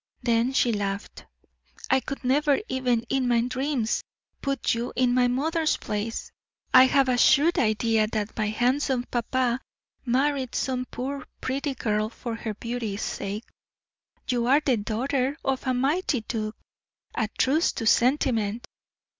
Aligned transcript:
Then 0.23 0.51
she 0.53 0.71
laughed. 0.73 1.27
"I 1.91 1.99
could 1.99 2.23
never, 2.23 2.59
even 2.67 3.01
in 3.03 3.27
my 3.27 3.41
dreams, 3.41 4.01
put 4.41 4.73
you 4.73 4.91
in 4.95 5.13
my 5.13 5.27
mother's 5.27 5.77
place. 5.77 6.31
I 6.73 6.87
have 6.87 7.07
a 7.07 7.19
shrewd 7.19 7.59
idea 7.59 8.07
that 8.07 8.35
my 8.35 8.47
handsome 8.47 9.03
papa 9.11 9.61
married 10.03 10.55
some 10.55 10.85
poor, 10.85 11.27
pretty 11.39 11.75
girl 11.75 12.09
for 12.09 12.33
her 12.33 12.55
beauty's 12.55 13.03
sake 13.03 13.43
you 14.27 14.47
are 14.47 14.61
the 14.61 14.77
daughter 14.77 15.37
of 15.45 15.67
a 15.67 15.73
mighty 15.75 16.21
duke. 16.21 16.57
A 17.13 17.29
truce 17.37 17.71
to 17.73 17.85
sentiment! 17.85 18.65